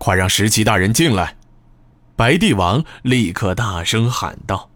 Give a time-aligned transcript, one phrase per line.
[0.00, 1.36] 快让石岐大人进来！”
[2.16, 4.70] 白帝王立刻大声喊道。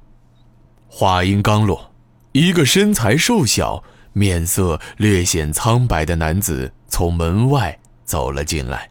[0.87, 1.93] 话音刚落，
[2.33, 3.83] 一个身材瘦小、
[4.13, 8.91] 面色略显苍白的男子从门外走了进来。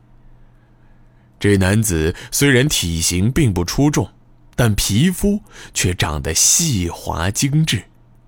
[1.39, 4.09] 这男子虽然体型并不出众，
[4.55, 5.39] 但皮肤
[5.73, 7.83] 却长得细滑精致，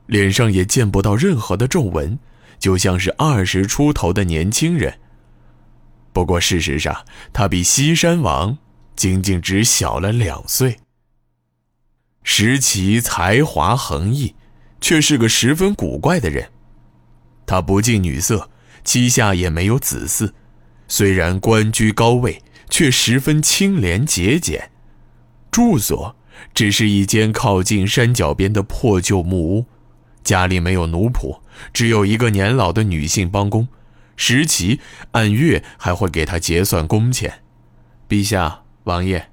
[0.06, 2.20] 脸上也见不到任何的皱纹，
[2.60, 5.00] 就像是二十出头的年轻人。
[6.16, 8.58] 不过事实上，他比西山王
[8.96, 10.78] 仅仅只小了两岁。
[12.24, 14.34] 石岐才华横溢，
[14.80, 16.50] 却是个十分古怪的人。
[17.46, 18.50] 他不近女色，
[18.86, 20.32] 膝下也没有子嗣，
[20.88, 22.42] 虽然官居高位。
[22.68, 24.72] 却十分清廉节俭，
[25.52, 26.16] 住所
[26.52, 29.66] 只是一间靠近山脚边的破旧木屋，
[30.24, 31.40] 家里没有奴仆，
[31.72, 33.68] 只有一个年老的女性帮工，
[34.16, 34.80] 石岐
[35.12, 37.44] 按月还会给他结算工钱。
[38.08, 39.30] 陛下，王爷，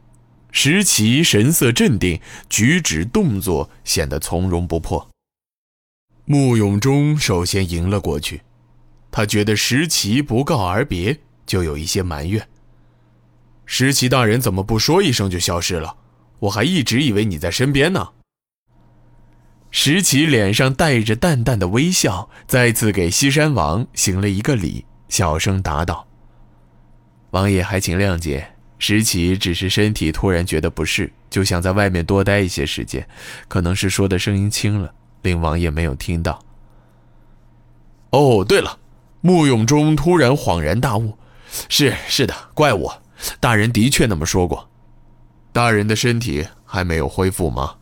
[0.51, 5.09] 石岐神色镇定，举止动作显得从容不迫。
[6.25, 8.43] 穆永忠首先迎了过去，
[9.11, 12.49] 他觉得石岐不告而别，就有一些埋怨。
[13.67, 15.97] 石岐大人怎么不说一声就消失了？
[16.41, 18.13] 我还一直以为你在身边呢。
[19.75, 26.07] 石岐脸上带着淡淡的微笑，再次给西山王行了一个礼，小声答道
[27.33, 33.09] ：“王爷还请谅解，石岐只是身体突然觉得不适，就想在外面多待一些时间，
[33.49, 34.93] 可能是说的声音轻了，
[35.23, 36.45] 令王爷没有听到。”
[38.13, 38.79] 哦，对了，
[39.23, 41.17] 穆永忠突然恍然大悟
[41.71, 43.03] ：“是是的，怪我。”
[43.41, 44.69] 大人的确那么说过，
[45.51, 47.77] 大人的身体还没有恢复吗？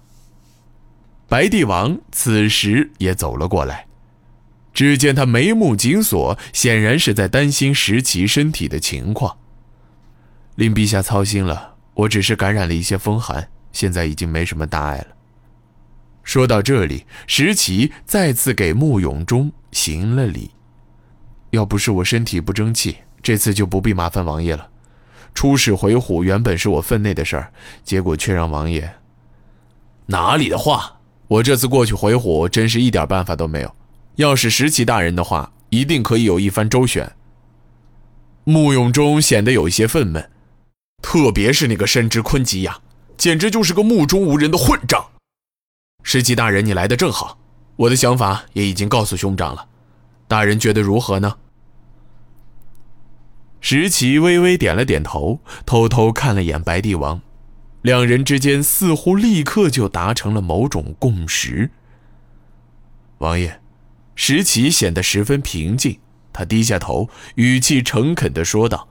[1.30, 3.86] 白帝王此时也走了过来，
[4.74, 9.38] 只见他眉目紧锁，显然是在担心石岐身体的情况。
[10.56, 15.06] 令陛下操心了，我只是感染了一些风寒，现在已经没什么大碍了。
[16.24, 20.50] 说到这里，石岐再次给穆永忠行了礼。
[21.50, 24.68] 要不是我身体不争气，这次就不必麻烦王爷了。
[25.32, 27.52] 出使回鹘原本是我分内的事儿，
[27.84, 28.96] 结果却让王爷……
[30.06, 30.96] 哪里的话！
[31.30, 33.76] 我这次过去回鹘，真是一点办法都没有。
[34.16, 37.08] 要是石岐大人的话，一定可以有一番周旋。
[38.42, 40.26] 穆永忠显得有一些愤懑，
[41.00, 42.80] 特别是那个深知昆吉呀，
[43.16, 45.06] 简直就是个目中无人的混账。
[46.02, 47.38] 石岐大人，你来的正好，
[47.76, 49.68] 我的想法也已经告诉兄长了，
[50.26, 51.36] 大人觉得如何呢？
[53.60, 57.20] 石岐微微点了点头，偷偷看了眼白帝王，
[57.82, 61.70] 两人之间似乎立刻就达成了某种共识。
[63.18, 63.60] 王爷，
[64.14, 65.98] 石岐显得十分平静，
[66.32, 68.88] 他低下头，语气诚恳地说道：“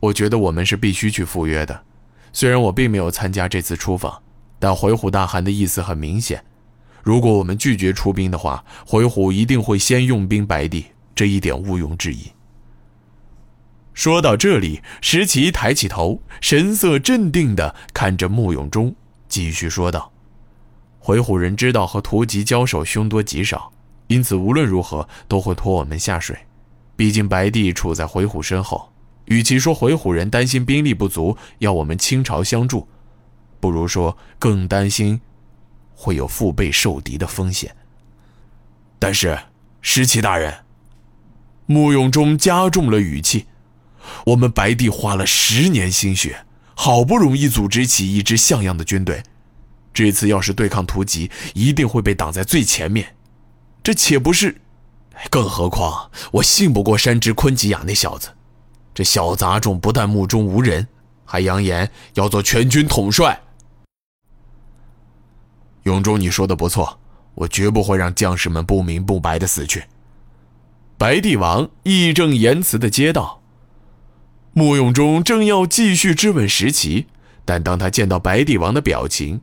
[0.00, 1.82] 我觉得我们是必须去赴约的，
[2.32, 4.22] 虽然我并没有参加这次出访，
[4.58, 6.44] 但回鹘大汗的意思很明显，
[7.02, 12.32] 如果我们拒绝出兵的话，回鹘一定会先用兵白帝，这一点毋庸置疑。”
[14.00, 18.94] 说到这里，石岐抬起头，神色镇定地看着穆永忠，
[19.28, 20.10] 继续说道
[20.98, 23.70] ：“回鹘人知道和屠吉交手凶多吉少，
[24.06, 26.34] 因此无论如何都会拖我们下水。
[26.96, 28.90] 毕竟白帝处在回鹘身后，
[29.26, 32.88] 与其说回鹘人担心兵力不足要我们倾巢相助，
[33.60, 35.20] 不如说更担心
[35.94, 37.76] 会有腹背受敌的风险。
[38.98, 39.38] 但是，
[39.82, 40.64] 石岐大人，
[41.66, 43.44] 穆永忠加重了语气。”
[44.26, 46.44] 我们白帝花了十年心血，
[46.74, 49.22] 好不容易组织起一支像样的军队，
[49.92, 53.14] 这次要是对抗突吉，一定会被挡在最前面。
[53.82, 54.60] 这岂不是？
[55.28, 58.28] 更何况我信不过山之昆吉亚那小子，
[58.94, 60.88] 这小杂种不但目中无人，
[61.24, 63.40] 还扬言要做全军统帅。
[65.84, 66.98] 永忠，你说的不错，
[67.34, 69.84] 我绝不会让将士们不明不白的死去。
[70.96, 73.39] 白帝王义正言辞的接道。
[74.52, 77.06] 穆永忠正要继续质问石岐，
[77.44, 79.40] 但当他见到白帝王的表情，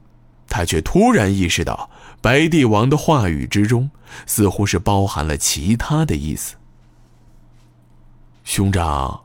[0.48, 1.90] 他却突然意识到，
[2.22, 3.90] 白帝王的话语之中
[4.26, 6.56] 似乎是包含了其他的意思。
[8.44, 9.22] 兄长，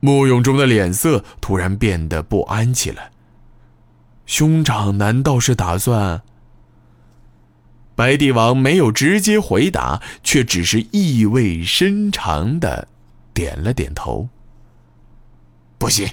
[0.00, 3.10] 穆永忠的脸色突然变得不安起来。
[4.26, 6.22] 兄长难道是打算？
[7.96, 12.88] 白帝王没有直接回答，却只是意味深长的
[13.34, 14.28] 点了点头。
[15.80, 16.10] 不行！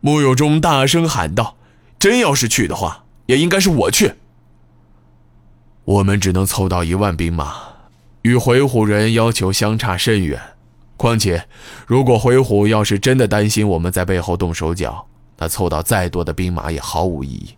[0.00, 1.56] 穆有忠大声喊道
[1.96, 4.14] ：“真要是去的话，也应该是我去。
[5.84, 7.54] 我们只能凑到一万兵马，
[8.22, 10.40] 与回鹘人要求相差甚远，
[10.96, 11.46] 况且，
[11.86, 15.06] 如果回鹘要是真的担心我们在背后动手脚，
[15.38, 17.54] 那凑到再多的兵马也毫无意义。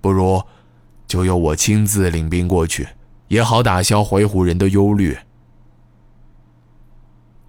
[0.00, 0.42] 不如，
[1.06, 2.88] 就由我亲自领兵过去，
[3.28, 5.18] 也好打消回鹘人的忧虑。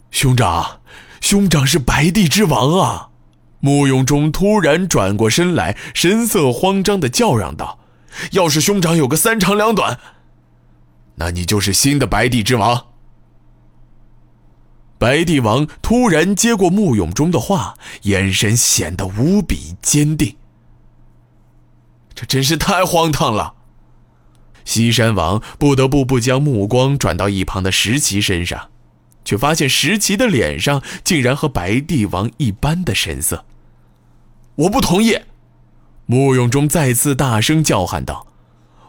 [0.10, 0.82] 兄长，
[1.22, 3.11] 兄长是白帝之王啊！
[3.62, 7.80] 穆永忠突然转过身来，神色慌张的叫嚷道
[8.34, 10.00] ：“要是兄长有个三长两短，
[11.16, 12.88] 那你就是新的白帝之王。”
[14.98, 20.36] 白帝王突然接过穆永忠的话，眼神显得无比坚定。
[22.14, 23.54] 这真是太荒唐了！
[24.64, 28.70] 西山王不得不不将目光转到一旁的石岐身上，
[29.26, 33.46] 却发现石岐的脸上竟然和白帝王一般的神色。
[34.56, 35.18] 我不同意！
[36.06, 38.28] 穆永忠再次大声叫喊道：“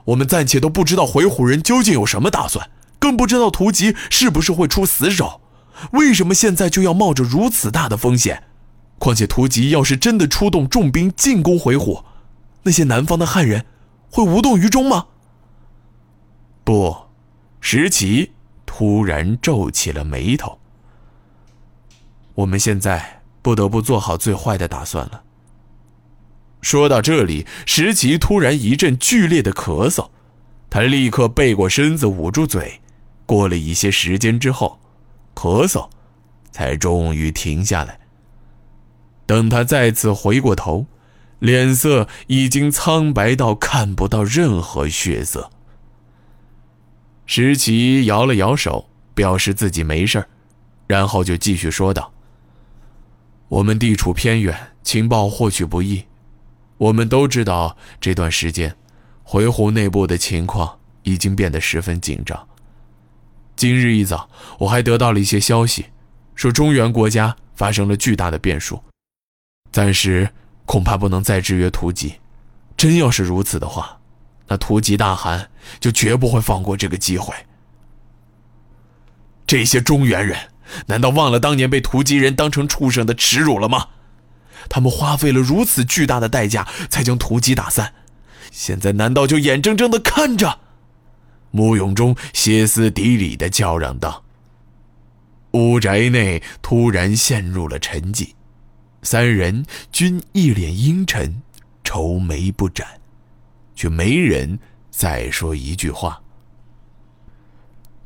[0.06, 5.40] 我们暂且都不知道回鹘人究竟有什么打算，更不知道屠吉是不是会出死手。”
[5.92, 8.44] 为什么现在就要冒着如此大的风险？
[8.98, 12.04] 况且屠吉要是真的出动重兵进攻回鹘，
[12.62, 13.64] 那些南方的汉人
[14.10, 15.06] 会无动于衷吗？
[16.62, 16.96] 不，
[17.60, 18.30] 石岐
[18.64, 20.60] 突然皱起了眉头。
[22.34, 25.22] 我们现在不得不做好最坏的打算了。
[26.62, 30.08] 说到这里，石岐突然一阵剧烈的咳嗽，
[30.70, 32.80] 他立刻背过身子捂住嘴。
[33.26, 34.80] 过了一些时间之后。
[35.34, 35.88] 咳嗽，
[36.50, 37.98] 才终于停下来。
[39.24, 40.86] 等他再次回过头，
[41.38, 45.50] 脸色已经苍白到看不到任何血色。
[47.24, 50.24] 石奇摇了摇手，表示自己没事
[50.86, 52.12] 然后就继续说道
[53.48, 56.04] ：“我们地处偏远，情报获取不易。
[56.82, 58.74] 我们都知道，这段时间，
[59.22, 62.48] 回鹘内部的情况已经变得十分紧张。”
[63.54, 65.86] 今日一早，我还得到了一些消息，
[66.34, 68.82] 说中原国家发生了巨大的变数，
[69.70, 70.28] 暂时
[70.66, 72.14] 恐怕不能再制约突吉。
[72.76, 74.00] 真要是如此的话，
[74.48, 77.32] 那突吉大汗就绝不会放过这个机会。
[79.46, 80.36] 这些中原人
[80.86, 83.90] 难道忘了当年被突吉人当成畜生的耻辱了吗？
[84.68, 87.94] 他们花费了如此巨大的代价才将突吉打散，
[88.50, 90.60] 现在难道就眼睁睁地看着？
[91.50, 94.24] 穆永忠歇斯底里的叫嚷道
[95.52, 98.30] ：“屋宅内突然陷入了沉寂，
[99.02, 101.42] 三人均一脸阴沉，
[101.84, 102.86] 愁眉不展，
[103.74, 104.58] 却没人
[104.90, 106.18] 再说一句话。”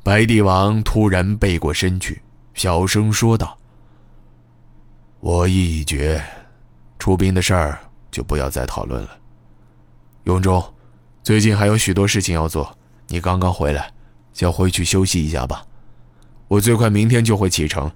[0.02, 2.22] 白帝王突然背过身去，
[2.54, 3.58] 小声说道
[5.20, 6.24] ：“我意已决，
[7.06, 7.78] 出兵的事儿
[8.10, 9.10] 就不要再讨论了。
[10.24, 10.60] 永忠，
[11.22, 12.76] 最近还有许多事情要做。”
[13.06, 13.92] 你刚刚回来，
[14.32, 15.64] 先回去休息一下吧。
[16.48, 17.88] 我最快明天就会启程，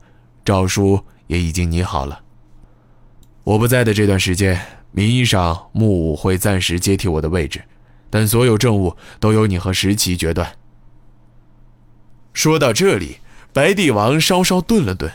[0.44, 2.20] 诏书也已经拟好了。
[3.42, 7.60] 我不在的这段时间，名义上木武会暂时接替我的位置，
[8.10, 10.56] 但所有政务都由你和石岐决断。
[12.32, 13.16] 说到这里，
[13.52, 15.10] 白帝王稍稍顿了顿。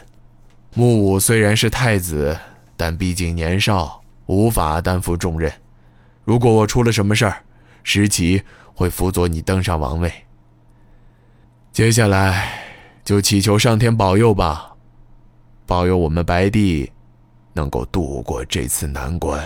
[0.74, 2.38] 木武虽然是太子，
[2.78, 5.52] 但毕竟年少，无法担负重任。
[6.24, 7.44] 如果我出了什么事儿，
[7.84, 8.44] 石岐。
[8.78, 10.12] 会辅佐你登上王位。
[11.72, 12.60] 接下来
[13.06, 14.76] 就祈求上天保佑吧，
[15.66, 16.92] 保佑我们白帝
[17.54, 19.42] 能够度过这次难关。